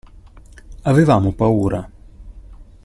Avevamo 0.89 1.29
paura. 1.31 1.87